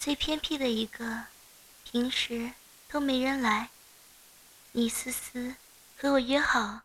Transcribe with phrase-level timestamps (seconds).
[0.00, 1.26] 最偏僻的一个，
[1.84, 2.54] 平时
[2.88, 3.68] 都没人来。
[4.72, 5.54] 倪思思
[5.94, 6.80] 和我约好，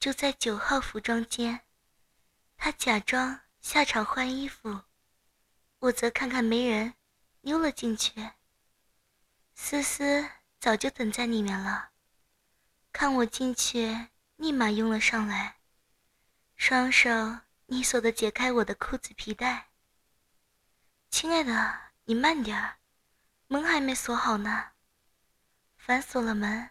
[0.00, 1.60] 就在九号服装间。
[2.56, 4.80] 她假装下场换衣服，
[5.80, 6.94] 我则看看没人，
[7.42, 8.30] 溜了进去。
[9.54, 10.26] 思思
[10.58, 11.90] 早就等在里面了，
[12.94, 15.56] 看我进去，立马拥了上来，
[16.56, 17.10] 双手
[17.66, 19.68] 利索的解开我的裤子皮带。
[21.10, 21.87] 亲爱的。
[22.10, 22.78] 你慢点儿，
[23.48, 24.68] 门还没锁好呢。
[25.76, 26.70] 反锁了门，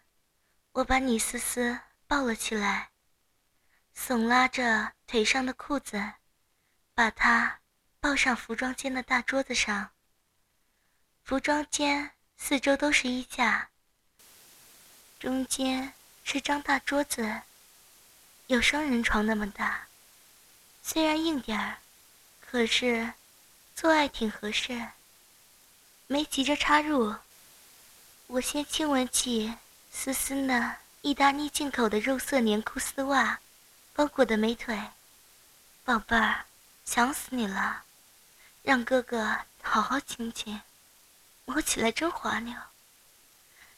[0.71, 2.89] 我把李思思抱了起来，
[3.95, 6.13] 耸拉着腿上的裤子，
[6.95, 7.59] 把她
[7.99, 9.91] 抱上服装间的大桌子上。
[11.23, 13.69] 服装间四周都是衣架，
[15.19, 17.43] 中间是张大桌子，
[18.47, 19.87] 有双人床那么大。
[20.81, 21.77] 虽然硬点儿，
[22.41, 23.13] 可是
[23.75, 24.93] 做爱挺合适。
[26.09, 27.13] 没急着插入，
[28.27, 29.53] 我先亲吻起
[29.91, 33.41] 丝丝那意大利进口的肉色连裤丝袜
[33.93, 34.81] 包裹的美腿。
[35.83, 36.45] 宝贝儿，
[36.85, 37.83] 想死你了，
[38.63, 40.61] 让哥哥好好亲亲，
[41.43, 42.55] 摸起来真滑溜。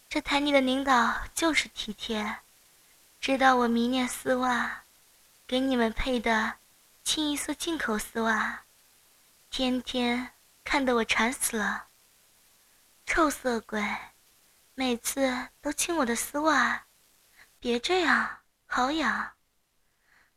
[0.08, 2.38] 这台里的领导就是体贴，
[3.20, 4.84] 知道我迷恋丝袜，
[5.48, 6.58] 给你们配的
[7.04, 8.62] 清一色进口丝袜，
[9.50, 10.30] 天天
[10.64, 11.89] 看得我馋死了。
[13.20, 13.84] 臭色鬼，
[14.76, 16.86] 每次都亲我的丝袜，
[17.60, 19.34] 别这样，好痒。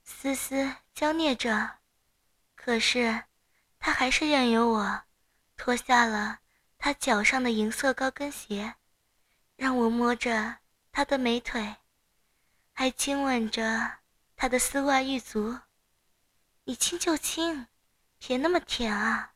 [0.02, 1.78] 思思娇孽着，
[2.56, 3.22] 可是
[3.78, 5.02] 他还是任由我
[5.56, 6.40] 脱下了
[6.76, 8.74] 他脚上的银色高跟鞋，
[9.54, 10.56] 让我摸着
[10.90, 11.76] 他的美腿，
[12.72, 13.98] 还亲吻着
[14.34, 15.56] 他的丝袜玉足。
[16.64, 17.68] 你亲就亲，
[18.18, 19.34] 别那么甜啊，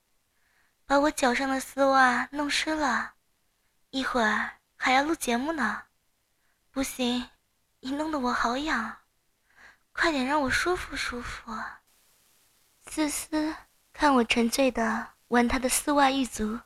[0.84, 3.12] 把我脚上的丝袜弄湿了。
[3.96, 5.84] 一会儿还要录节目呢，
[6.70, 7.30] 不行，
[7.80, 8.98] 你弄得我好痒，
[9.92, 11.50] 快点让我舒服舒服。
[12.84, 13.56] 思思
[13.94, 16.60] 看我沉醉的玩她的丝袜玉足，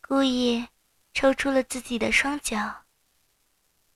[0.00, 0.66] 故意
[1.12, 2.82] 抽出了自己的双脚。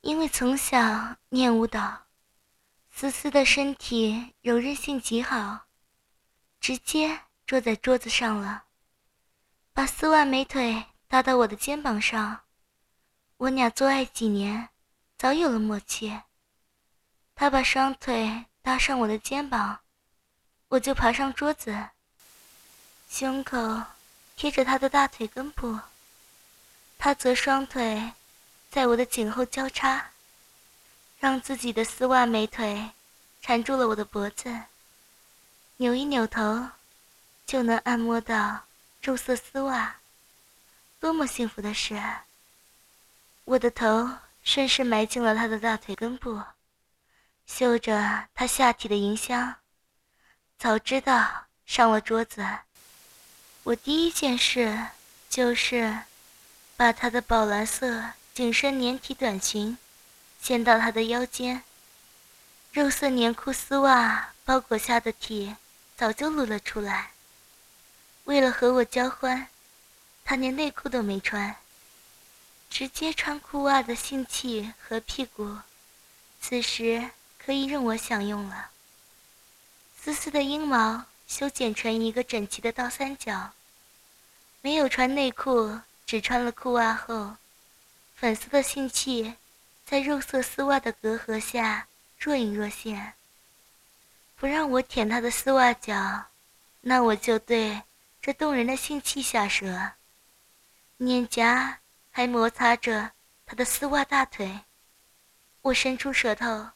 [0.03, 2.07] 因为从小练舞蹈，
[2.89, 5.67] 思思的身体柔韧性极好，
[6.61, 8.67] 直接坐在桌子上了，
[9.73, 10.87] 把丝袜美腿。
[11.09, 12.43] 搭到我的肩膀上，
[13.39, 14.69] 我俩做爱几年，
[15.17, 16.21] 早有了默契。
[17.35, 19.81] 他把双腿搭上我的肩膀，
[20.69, 21.89] 我就爬上桌子，
[23.09, 23.59] 胸口
[24.37, 25.81] 贴着他的大腿根部，
[26.99, 28.13] 他则双腿
[28.71, 30.11] 在我的颈后交叉，
[31.19, 32.91] 让自己的丝袜美腿
[33.41, 34.55] 缠住了我的脖子，
[35.79, 36.69] 扭一扭头，
[37.47, 38.65] 就能按摩到
[39.01, 39.98] 肉色丝袜。
[41.01, 41.97] 多么幸福的事！
[43.45, 44.11] 我的头
[44.43, 46.43] 顺势埋进了他的大腿根部，
[47.47, 49.55] 嗅着他下体的银香。
[50.59, 52.45] 早知道上了桌子，
[53.63, 54.89] 我第一件事
[55.31, 56.01] 就是
[56.77, 59.79] 把他的宝蓝色紧身连体短裙
[60.41, 61.63] 掀到他的腰间。
[62.73, 65.55] 肉色连裤丝袜包裹下的体
[65.97, 67.13] 早就露了出来。
[68.25, 69.47] 为了和我交欢。
[70.29, 71.57] 他连内裤都没穿，
[72.69, 75.57] 直接穿裤袜的性器和屁股，
[76.39, 78.69] 此时可以任我享用了。
[79.99, 83.53] 丝丝的阴毛修剪成一个整齐的倒三角，
[84.61, 87.37] 没有穿内裤，只穿了裤袜后，
[88.15, 89.33] 粉色的性器
[89.87, 91.89] 在肉色丝袜的隔阂下
[92.19, 93.15] 若隐若现。
[94.37, 96.27] 不让我舔他的丝袜脚，
[96.83, 97.81] 那我就对
[98.21, 99.93] 这动人的性器下舌。
[100.99, 101.79] 脸颊
[102.11, 103.13] 还摩擦着
[103.47, 104.63] 他的丝袜大腿，
[105.63, 106.71] 我伸出舌头，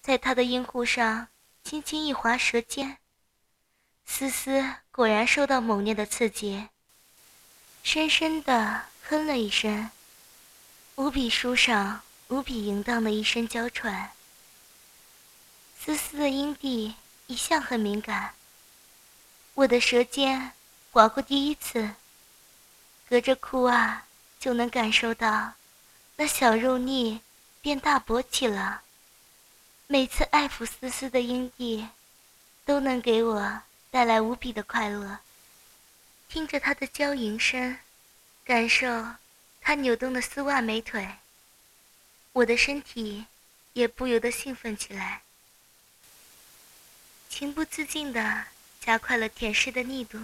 [0.00, 1.26] 在他的阴户上
[1.64, 2.98] 轻轻一划舌尖，
[4.06, 6.68] 思思果然受到猛烈的刺激，
[7.82, 9.90] 深深的哼了一声，
[10.94, 14.12] 无比舒爽、无比淫荡的一声娇喘。
[15.76, 16.94] 思思的阴蒂
[17.26, 18.34] 一向很敏感，
[19.54, 20.52] 我的舌尖
[20.92, 21.96] 划过第一次。
[23.08, 24.04] 隔着裤袜，
[24.38, 25.54] 就能感受到
[26.16, 27.22] 那小肉腻
[27.62, 28.82] 变大勃起了。
[29.86, 31.88] 每次爱抚思思的阴蒂，
[32.66, 35.20] 都能给我带来无比的快乐。
[36.28, 37.78] 听着他的娇吟声，
[38.44, 38.86] 感受
[39.62, 41.08] 他扭动的丝袜美腿，
[42.34, 43.24] 我的身体
[43.72, 45.22] 也不由得兴奋起来，
[47.30, 48.44] 情不自禁地
[48.78, 50.18] 加快了舔舐的力度。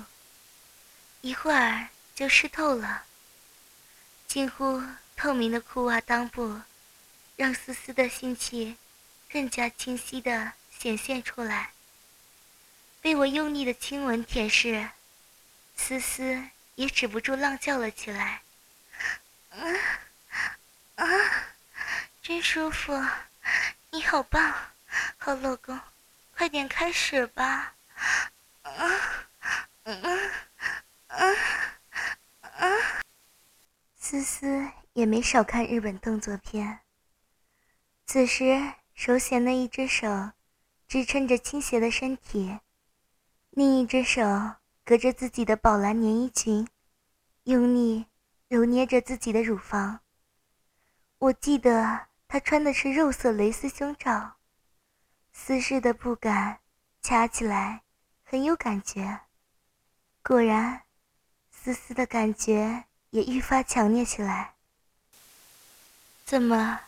[1.23, 3.05] 一会儿就湿透了，
[4.29, 4.81] 近乎
[5.17, 6.61] 透明的裤袜裆部，
[7.35, 8.77] 让丝丝的性器
[9.29, 11.73] 更加清晰地显现出来。
[13.01, 14.91] 被我用力的亲吻舔舐。
[15.77, 18.43] 思思也止不住浪叫了起来，
[19.51, 19.59] 啊
[20.95, 21.07] 啊，
[22.23, 22.93] 真舒服！
[23.91, 24.55] 你好棒，
[25.19, 25.81] 好老公，
[26.37, 27.75] 快点开始吧！
[28.63, 28.73] 啊
[29.83, 29.93] 啊
[31.09, 31.19] 啊
[32.57, 32.67] 啊！
[33.97, 36.81] 思思也没少看日本动作片，
[38.07, 40.33] 此时手显的一只手
[40.87, 42.59] 支撑着倾斜的身体，
[43.51, 44.23] 另一只手。
[44.87, 46.69] 隔着自己的宝蓝连衣裙，
[47.45, 48.05] 用力
[48.49, 50.01] 揉捏着自己的乳房。
[51.17, 54.37] 我记得她穿的是肉色蕾丝胸罩，
[55.33, 56.61] 丝质的布感
[57.01, 57.85] 掐起来
[58.25, 59.23] 很有感觉。
[60.23, 60.84] 果然，
[61.65, 64.53] 丝丝的感觉也愈发强烈起来。
[66.27, 66.79] 怎么，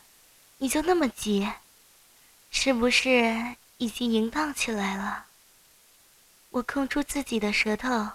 [0.59, 1.51] 你就那么急？
[2.51, 5.25] 是不是已经淫荡起来了？
[6.51, 8.07] 我空出自己的舌头，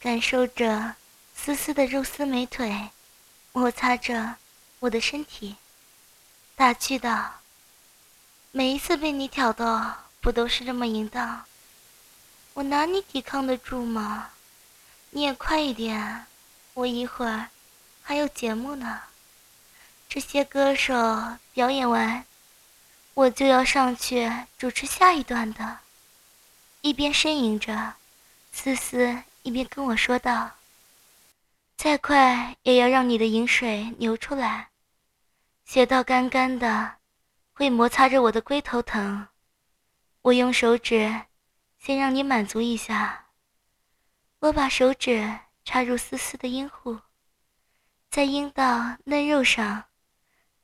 [0.00, 0.94] 感受着
[1.36, 2.88] 丝丝的肉丝美腿，
[3.52, 4.36] 摩擦着
[4.78, 5.56] 我的身体，
[6.56, 7.34] 打趣道
[8.50, 9.78] ：“每一次被你挑逗，
[10.22, 11.44] 不都是这么淫荡？
[12.54, 14.30] 我拿你抵抗得住吗？
[15.16, 16.26] 你也快一点，
[16.72, 17.48] 我一会儿
[18.02, 19.00] 还有节目呢。
[20.08, 20.92] 这些歌手
[21.52, 22.24] 表演完，
[23.14, 24.28] 我就要上去
[24.58, 25.78] 主持下一段的。”
[26.82, 27.94] 一边呻吟着，
[28.50, 30.50] 思思一边跟我说道
[31.78, 34.70] ：“再快也要让你的饮水流出来，
[35.64, 36.96] 血道干干的，
[37.52, 39.28] 会摩擦着我的龟头疼。
[40.22, 41.22] 我用手指
[41.78, 43.20] 先让你满足一下。”
[44.44, 47.00] 我把手指插入思思的阴户，
[48.10, 49.84] 在阴道嫩肉上，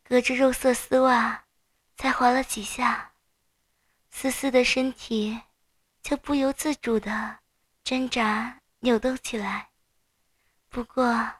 [0.03, 1.45] 隔着肉色丝袜，
[1.97, 3.13] 才划了几下，
[4.11, 5.41] 思思的身体。
[6.03, 7.39] 就不由自主的
[7.83, 9.71] 挣扎扭动起来，
[10.69, 11.33] 不过，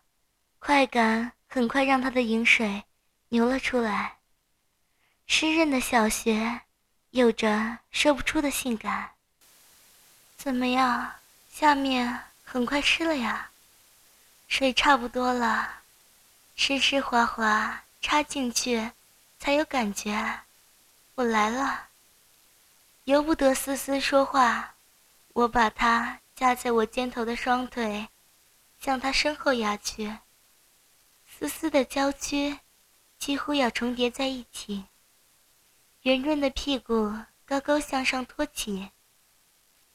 [0.59, 2.85] 快感很快让他的饮水
[3.29, 4.17] 流了出来。
[5.27, 6.63] 湿润的小穴
[7.11, 9.11] 有着说不出的性感。
[10.39, 11.13] 怎么样，
[11.51, 13.49] 下面很快湿了呀？
[14.49, 15.83] 水差不多了，
[16.57, 18.91] 湿湿滑滑，插进去
[19.39, 20.41] 才有感觉。
[21.15, 21.87] 我来了。
[23.05, 24.75] 由不得思思说话，
[25.33, 28.09] 我把她架在我肩头的双腿，
[28.81, 30.19] 向她身后压去。
[31.29, 32.59] 思思的娇躯
[33.17, 34.87] 几乎要重叠在一起，
[36.03, 38.91] 圆润的屁股高高向上托起，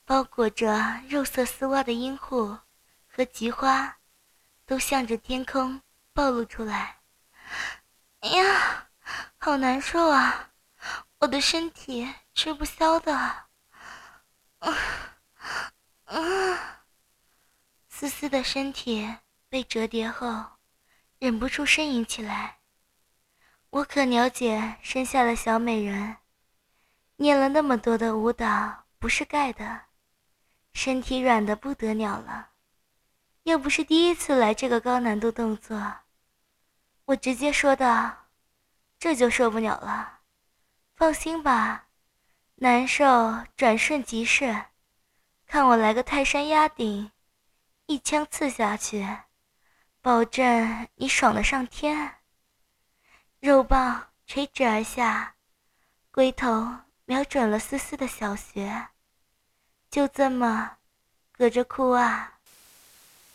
[0.06, 2.56] 包裹着肉色丝袜的阴户
[3.08, 3.98] 和菊花，
[4.64, 5.82] 都向着天空
[6.14, 7.00] 暴露出来。
[8.20, 8.88] 哎呀，
[9.38, 10.52] 好难受啊！
[11.18, 13.48] 我的身体吃不消的，啊
[16.06, 16.86] 啊！
[17.90, 19.12] 思思的身体
[19.50, 20.46] 被折叠后，
[21.18, 22.60] 忍不住呻吟起来。
[23.72, 26.18] 我可了解生下了小美人，
[27.16, 29.85] 练了那么多的舞蹈不是盖的，
[30.76, 32.50] 身体软的不得了了。
[33.44, 36.00] 又不是第一次来这个高难度动作，
[37.06, 38.28] 我直接说道
[39.00, 40.20] ：“这就受不了了。”
[40.98, 41.88] 放心吧，
[42.56, 44.66] 难受转瞬即逝。
[45.48, 47.10] 看我来个泰山压顶，
[47.86, 49.08] 一枪刺下去，
[50.02, 52.16] 保证你爽的上天。
[53.40, 55.36] 肉棒垂直而下，
[56.12, 58.90] 龟头瞄准了思思的小穴，
[59.96, 60.76] 就这么
[61.32, 62.34] 隔着裤袜，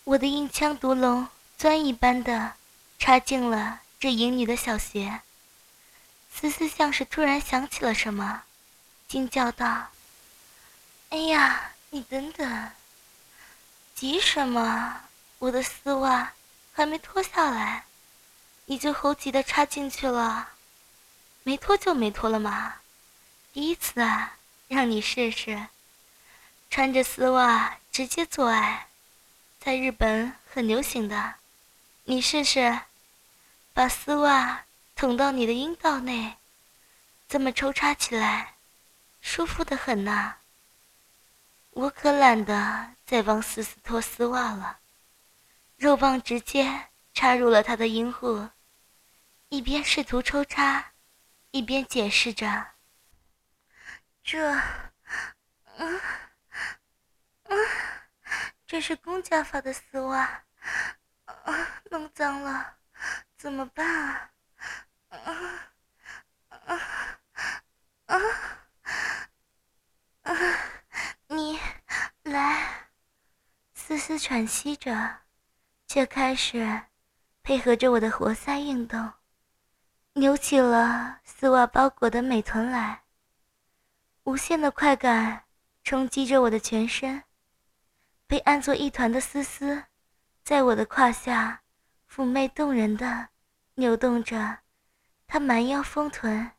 [0.05, 1.27] 我的硬枪毒龙
[1.57, 2.53] 钻一般的
[2.99, 5.23] 插进了这淫女的小穴。
[6.31, 8.43] 思思像是突然想起了什么，
[9.09, 9.87] 惊叫道
[11.09, 12.71] ：“哎呀，你等等，
[13.95, 15.01] 急什么？
[15.39, 16.31] 我的丝袜
[16.75, 17.87] 还没脱下来，
[18.67, 20.51] 你就猴急的插进去了？
[21.43, 22.75] 没脱就没脱了嘛，
[23.51, 24.37] 第一次啊，
[24.69, 25.69] 让你试试，
[26.71, 28.87] 穿着丝袜直接做爱，
[29.59, 31.35] 在日本很流行的，
[32.05, 32.83] 你试试，
[33.75, 36.37] 把丝袜捅到你的阴道内，
[37.29, 38.55] 这么抽插起来，
[39.21, 40.37] 舒服的很呐。
[41.71, 44.79] 我可懒得再帮思思脱丝袜了，
[45.77, 48.49] 肉棒直接插入了他的阴户，
[49.49, 50.93] 一边试图抽插，
[51.51, 52.69] 一边解释着
[54.23, 54.53] ：“这，
[55.79, 56.01] 嗯，
[57.51, 57.57] 啊，
[58.67, 60.45] 这是公家发的丝袜。”
[61.25, 62.75] 啊，弄脏了，
[63.37, 63.87] 怎么办
[65.09, 65.19] 啊？
[66.49, 66.77] 啊啊
[68.07, 68.17] 啊
[70.23, 70.35] 啊！
[71.29, 71.59] 你
[72.25, 72.91] 来，
[73.73, 75.21] 丝丝喘息着，
[75.87, 76.83] 却开始
[77.43, 79.13] 配合着我的活塞运动，
[80.15, 83.05] 扭起了丝袜包裹的美臀来。
[84.25, 85.45] 无限的快感
[85.83, 87.23] 冲击着我的全身，
[88.31, 89.83] 被按作一团的丝丝。
[90.45, 91.63] 在我的胯下，
[92.09, 93.31] 妩媚动人的
[93.75, 94.59] 扭动着，
[95.27, 96.53] 她蛮腰丰臀。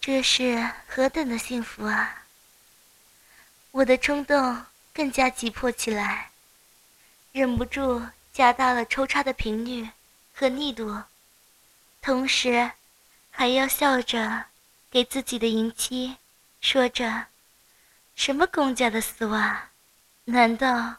[0.00, 2.24] 这是何等的幸福啊！
[3.70, 6.30] 我的冲动更加急迫起来，
[7.32, 9.90] 忍不住加大了抽插的频率
[10.32, 11.02] 和力度，
[12.00, 12.70] 同时
[13.28, 14.46] 还要笑着
[14.90, 16.16] 给自己的淫妻
[16.62, 17.26] 说着
[18.16, 19.68] ：“什么公家的丝袜？
[20.32, 20.98] 难道？”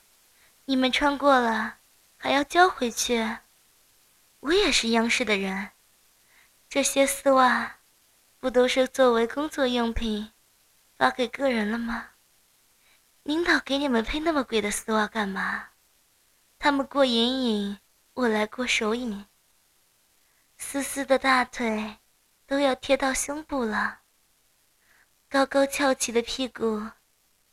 [0.65, 1.79] 你们穿过了，
[2.15, 3.37] 还要交回去？
[4.39, 5.71] 我也是央视的人，
[6.69, 7.79] 这些丝袜
[8.39, 10.31] 不都是作为工作用品
[10.95, 12.11] 发给个人了吗？
[13.23, 15.69] 领导给你们配那么贵的丝袜干嘛？
[16.59, 17.79] 他们过眼瘾，
[18.13, 19.25] 我来过手瘾。
[20.57, 21.97] 思思的大腿
[22.45, 24.01] 都要贴到胸部了，
[25.27, 26.91] 高高翘起的屁股，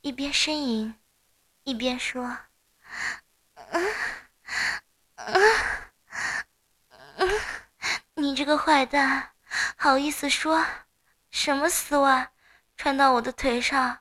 [0.03, 0.95] 一边呻吟，
[1.67, 2.39] 一边说。
[3.55, 3.95] 嗯
[5.17, 5.35] 嗯
[7.17, 7.29] 嗯，
[8.15, 9.33] 你这个坏蛋，
[9.77, 10.65] 好意思说
[11.33, 12.31] 什么丝袜
[12.77, 13.99] 穿到我的腿上？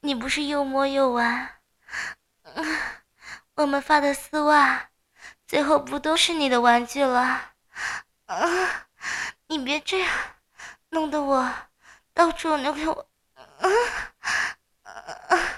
[0.00, 1.60] 你不是又摸又玩？
[2.42, 2.78] 嗯，
[3.54, 4.90] 我们发的丝袜，
[5.46, 7.54] 最后不都是你的玩具了？
[8.26, 8.68] 嗯，
[9.46, 10.10] 你别这样，
[10.90, 11.54] 弄得我
[12.12, 13.72] 到处留给我，嗯
[14.82, 15.57] 嗯，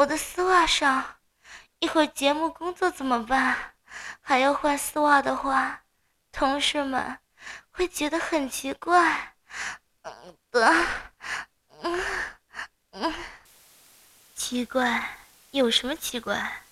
[0.00, 1.16] 我的丝袜上。
[1.78, 3.74] 一会儿节目工作怎么办？
[4.22, 5.82] 还要换丝袜的话，
[6.32, 7.18] 同事们
[7.70, 9.34] 会觉得很奇怪。
[10.02, 10.74] 嗯的，
[11.82, 12.02] 嗯
[12.92, 13.14] 嗯，
[14.34, 15.18] 奇怪，
[15.50, 16.62] 有什么奇怪？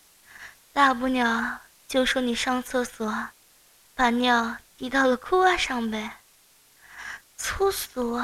[0.72, 3.28] 大不了就说你上厕所，
[3.94, 6.16] 把尿滴到了裤袜上呗。
[7.36, 8.22] 粗俗，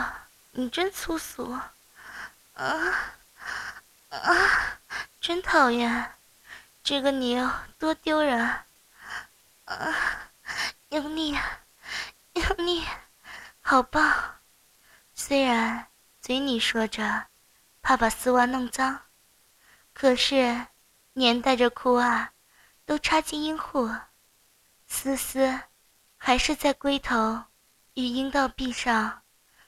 [0.52, 1.50] 你真粗俗，
[2.54, 3.12] 啊
[4.11, 4.78] 啊，
[5.25, 6.12] 真讨厌。
[6.83, 7.40] 这个你
[7.78, 8.38] 多丢人！
[9.64, 10.28] 啊，
[10.90, 11.35] 用力，
[12.35, 12.85] 用力，
[13.62, 14.43] 好棒！
[15.14, 15.87] 虽然
[16.21, 17.28] 嘴里说着
[17.81, 19.00] 怕把丝袜弄脏，
[19.95, 20.66] 可是
[21.14, 22.35] 粘带着裤袜
[22.85, 23.90] 都插进阴户，
[24.87, 25.59] 丝丝
[26.19, 27.43] 还是在龟头
[27.95, 29.23] 与阴道壁上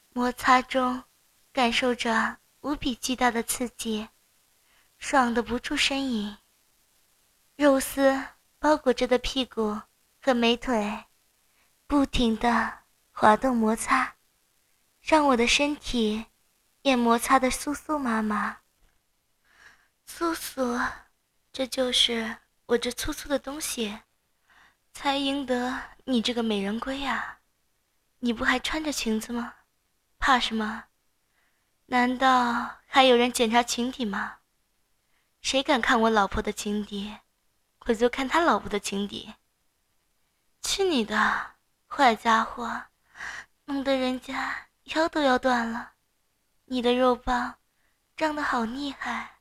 [0.09, 1.03] 摩擦中，
[1.51, 4.07] 感受着无比巨大的刺激，
[4.97, 6.37] 爽的不住呻吟。
[7.55, 8.23] 肉丝
[8.59, 9.81] 包裹着的屁股
[10.21, 11.05] 和美腿，
[11.87, 12.79] 不停地
[13.11, 14.15] 滑动摩擦，
[15.01, 16.25] 让我的身体
[16.81, 18.59] 也摩擦得酥酥麻麻。
[20.07, 20.79] 酥酥，
[21.51, 22.37] 这就是
[22.67, 23.99] 我这粗粗的东西，
[24.93, 27.39] 才赢得你这个美人归呀！
[28.19, 29.53] 你不还穿着裙子吗？
[30.19, 30.85] 怕什么？
[31.87, 34.39] 难道还有人检查裙底吗？
[35.41, 37.17] 谁敢看我老婆的情敌？
[37.85, 39.33] 我就看他老婆的情敌。
[40.61, 41.55] 去你的，
[41.87, 42.85] 坏家伙，
[43.65, 45.93] 弄得人家腰都要断了。
[46.65, 47.59] 你的肉棒
[48.17, 49.39] 胀得好厉害，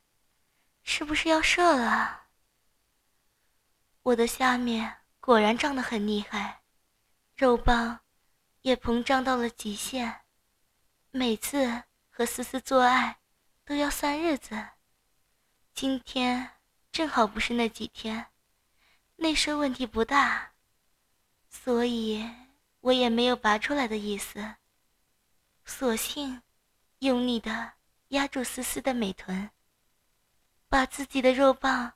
[0.85, 2.27] 是不是要射了？
[4.03, 6.63] 我的下面果然胀得很厉害，
[7.35, 7.99] 肉棒
[8.61, 10.21] 也膨胀到了极限。
[11.11, 13.19] 每次和思思做爱
[13.65, 14.69] 都要算日子，
[15.77, 16.53] 今天
[16.91, 18.29] 正好不是那几天。
[19.17, 20.53] 内射问题不大，
[21.51, 22.27] 所以
[22.81, 24.55] 我也没有拔出来的意思。
[25.67, 26.41] 索性
[27.01, 27.73] 用力的
[28.09, 29.51] 压住思思的美臀，
[30.71, 31.93] 把自己的肉棒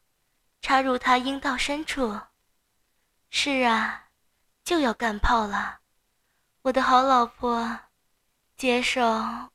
[0.60, 2.20] 插入她阴道深处。
[3.30, 4.10] 是啊，
[4.62, 5.80] 就要干炮了，
[6.60, 7.80] 我的好老婆，
[8.58, 9.02] 接受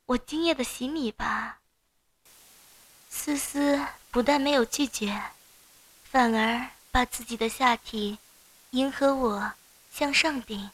[0.07, 1.61] 我今夜的洗礼吧。
[3.07, 5.21] 思思不但没有拒绝，
[6.09, 6.69] 反而。
[6.89, 8.17] 把自己的下体
[8.69, 9.51] 迎合我
[9.91, 10.71] 向上顶。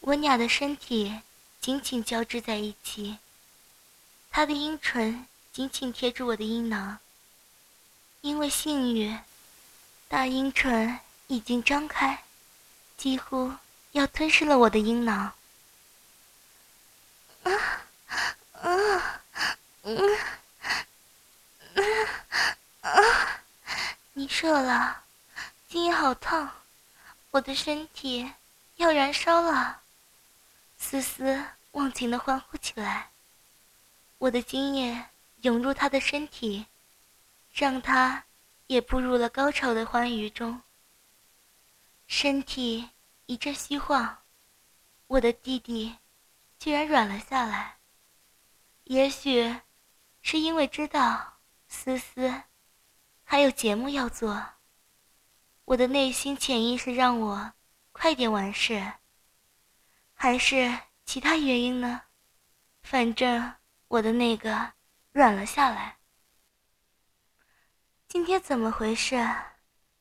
[0.00, 1.20] 我俩的身体
[1.60, 3.18] 紧紧交织在一起，
[4.28, 6.98] 他的阴唇紧紧贴住我的阴囊。
[8.22, 9.16] 因为性欲，
[10.08, 12.24] 大阴唇已经张开，
[12.96, 13.52] 几乎
[13.92, 15.32] 要吞噬了我的阴囊。
[17.44, 17.52] 啊
[18.54, 19.20] 啊
[19.84, 20.18] 嗯
[24.18, 25.02] 你射了，
[25.68, 26.50] 今夜好烫，
[27.32, 28.32] 我的身体
[28.76, 29.82] 要燃烧了。
[30.78, 33.10] 思思忘情的欢呼起来，
[34.16, 35.04] 我的精液
[35.42, 36.64] 涌入他的身体，
[37.52, 38.24] 让他
[38.68, 40.62] 也步入了高潮的欢愉中。
[42.06, 42.88] 身体
[43.26, 44.16] 一阵虚晃，
[45.08, 45.94] 我的弟弟
[46.58, 47.76] 居然软了下来。
[48.84, 49.60] 也许
[50.22, 51.34] 是因为知道
[51.68, 52.44] 思思
[53.28, 54.40] 还有节目要做，
[55.64, 57.52] 我的内心潜意识让我
[57.90, 58.92] 快点完事。
[60.14, 62.02] 还是其他原因呢？
[62.82, 63.52] 反正
[63.88, 64.72] 我的那个
[65.10, 65.98] 软了下来。
[68.06, 69.16] 今天怎么回事？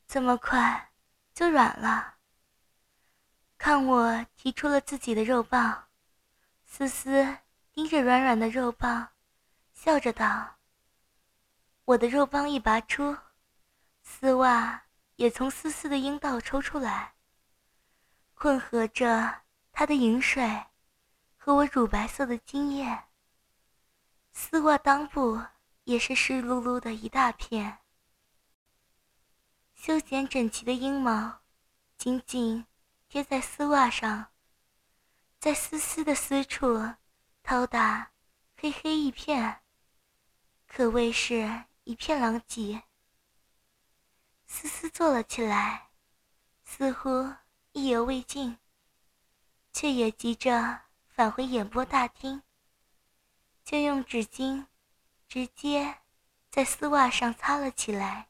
[0.08, 0.92] 这么快
[1.34, 2.18] 就软了？
[3.58, 5.88] 看我提出了自己的肉棒，
[6.64, 7.40] 思思
[7.74, 9.10] 盯着软软的肉棒，
[9.74, 10.55] 笑着道
[11.86, 13.18] ：“我的肉棒一拔出，
[14.04, 14.84] 丝袜
[15.16, 17.16] 也从丝丝的阴道抽出来，
[18.34, 19.42] 混合着。”
[19.78, 20.68] 他的饮水
[21.36, 23.08] 和我乳白色的精液，
[24.32, 25.44] 丝袜裆部
[25.84, 27.80] 也是湿漉漉的一大片。
[29.74, 31.42] 修剪整齐的阴毛
[31.98, 32.66] 紧紧
[33.10, 34.28] 贴在丝袜上，
[35.42, 36.94] 在丝丝的丝处
[37.44, 38.14] 掏打，
[38.56, 39.60] 黑黑一片，
[40.66, 42.84] 可谓是一片狼藉。
[44.46, 45.90] 思思坐了起来，
[46.64, 47.34] 似乎
[47.72, 48.58] 意犹未尽。
[49.72, 52.42] 却也急着返回演播大厅，
[53.62, 54.68] 就用纸巾
[55.28, 55.98] 直接
[56.50, 58.30] 在丝袜上擦了起来，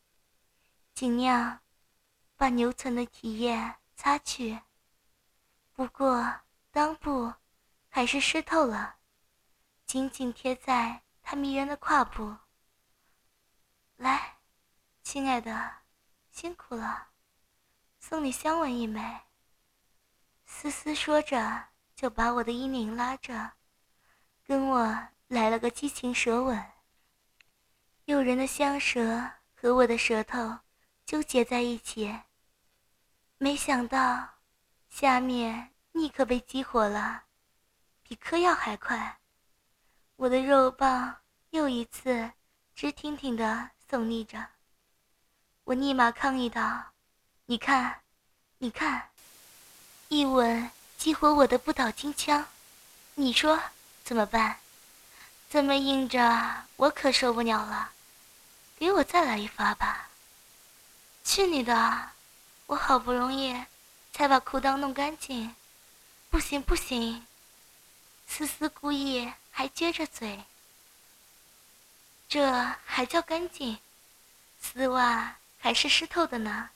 [0.95, 1.59] 尽量
[2.35, 4.59] 把留存的体液擦去。
[5.71, 6.41] 不过
[6.73, 7.31] 裆部
[7.89, 8.95] 还是湿透了，
[9.85, 12.35] 紧紧贴在他迷人的胯部。
[15.15, 15.71] 亲爱的，
[16.29, 17.07] 辛苦了，
[18.01, 19.21] 送你香吻一枚。
[20.45, 23.53] 思思说着，就把我的衣领拉着，
[24.43, 26.61] 跟我来了个激情舌吻。
[28.03, 30.59] 诱人的香舌和我的舌头
[31.05, 32.13] 纠结在一起，
[33.37, 34.31] 没想到
[34.89, 37.23] 下面立刻被激活了，
[38.03, 39.21] 比嗑药还快。
[40.17, 42.33] 我的肉棒又一次
[42.75, 44.45] 直挺挺地耸立着，
[45.65, 46.91] 我立马抗议道
[47.47, 48.01] ：“你看，
[48.59, 49.09] 你看！”
[50.09, 52.45] 一吻激活我的不倒金枪，
[53.15, 53.59] 你说
[54.03, 54.59] 怎么办？
[55.49, 57.91] 这么硬着，我可受不了了。
[58.77, 60.09] 给我再来一发吧！
[61.23, 62.11] 去你的！
[62.67, 63.65] 我好不容易
[64.13, 65.55] 才把裤裆弄干净，
[66.29, 67.25] 不行不行！
[68.27, 70.43] 思思故意还撅着嘴，
[72.29, 72.51] 这
[72.85, 73.79] 还叫干净？
[74.59, 76.69] 丝袜还是湿透的呢，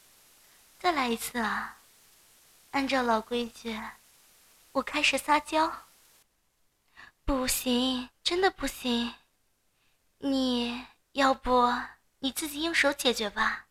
[0.79, 1.77] 再来一次啊！
[2.71, 3.79] 按照老规矩，
[4.71, 5.85] 我开始撒娇。
[7.23, 9.13] 不行，真的不行。
[10.17, 11.71] 你要不
[12.17, 13.67] 你自己用手解决吧。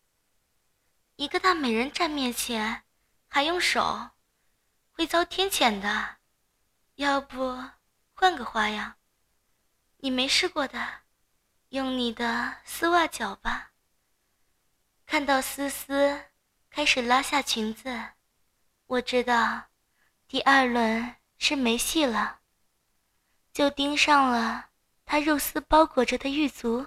[1.17, 2.83] 一个大美人站面前，
[3.27, 4.11] 还用手，
[4.93, 6.15] 会遭天谴的。
[6.95, 7.61] 要不
[8.13, 8.95] 换个花样？
[9.97, 11.01] 你没试过的，
[11.71, 13.68] 用你的丝袜脚吧。
[15.11, 16.25] 看到思思
[16.69, 18.09] 开始拉下裙子。
[18.85, 19.69] 我知道，
[20.27, 22.41] 第二轮是没戏了，
[23.51, 24.69] 就盯上了
[25.05, 26.85] 他肉丝包裹着的玉足。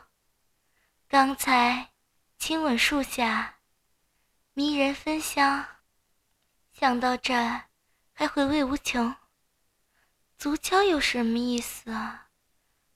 [1.08, 1.90] 刚才
[2.38, 3.56] 亲吻树下，
[4.52, 5.66] 迷人芬香，
[6.72, 7.34] 想到这
[8.12, 9.12] 还回味无穷。
[10.38, 12.28] 足交有什么意思啊？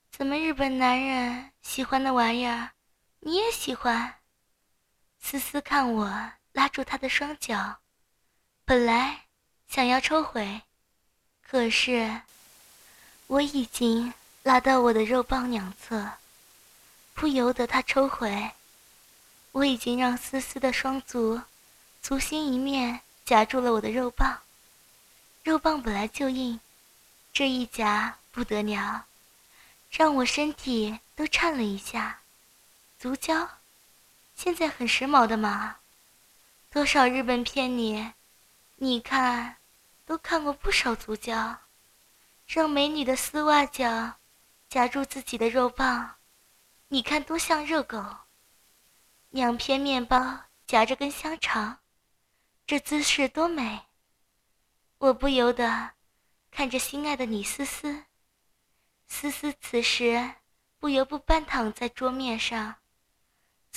[0.09, 2.71] 怎么日本男人喜欢的玩意儿，
[3.19, 4.21] 你也喜欢？
[5.21, 7.77] 思思看我拉住他的双脚。
[8.65, 9.25] 本来
[9.67, 10.61] 想要抽回，
[11.41, 12.21] 可是
[13.27, 16.13] 我已经拉到我的肉棒两侧，
[17.13, 18.51] 不由得他抽回。
[19.51, 21.41] 我已经让思思的双足
[22.01, 24.41] 足心一面夹住了我的肉棒，
[25.43, 26.59] 肉棒本来就硬，
[27.33, 29.05] 这一夹不得了，
[29.89, 32.19] 让我身体都颤了一下。
[32.99, 33.49] 足胶，
[34.37, 35.79] 现在很时髦的嘛，
[36.69, 38.13] 多少日本片里。
[38.75, 39.57] 你看，
[40.05, 41.57] 都看过不少足教，
[42.45, 44.19] 让美女的丝袜脚
[44.69, 46.17] 夹住自己的肉棒，
[46.89, 47.97] 你看多像热狗。
[49.29, 51.79] 两片面包夹着根香肠，
[52.67, 53.87] 这姿势多美。
[54.99, 55.93] 我不由得
[56.51, 58.03] 看着心爱的你思思，
[59.07, 60.35] 思思此时
[60.77, 62.75] 不由不半躺在桌面上，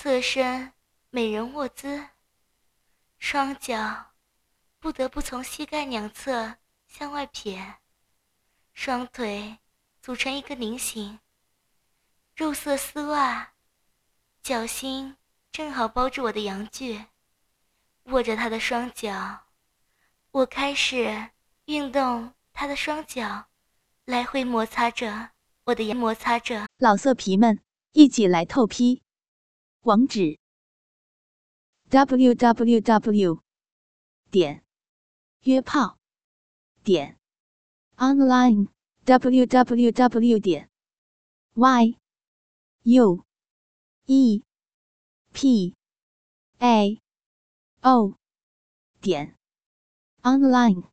[0.03, 0.73] 侧身
[1.11, 2.07] 美人卧姿，
[3.19, 4.13] 双脚
[4.79, 7.75] 不得不从膝盖两侧向外撇，
[8.73, 9.59] 双腿
[10.01, 11.21] 组成一个菱形，
[12.35, 13.53] 肉色丝袜，
[14.43, 15.19] 脚心
[15.53, 17.05] 正好包住我的阳具，
[18.05, 19.49] 握着他的双脚。
[20.31, 21.29] 我开始
[21.67, 23.49] 运动他的双脚，
[24.07, 25.33] 来回摩擦着
[25.65, 26.67] 我的，摩擦着。
[26.79, 27.61] 老色皮们，
[27.93, 29.03] 一起来透批！
[29.83, 30.38] 网址
[31.88, 33.43] ：w w w
[34.31, 34.62] 点
[35.43, 35.99] 约炮
[36.85, 37.19] 点
[37.97, 38.69] online
[39.05, 40.69] w w w 点
[41.55, 41.97] y
[42.83, 43.25] u
[44.07, 44.43] e
[45.33, 45.75] p
[46.59, 47.01] a
[47.81, 48.14] o
[49.01, 49.40] 点。
[50.23, 50.89] online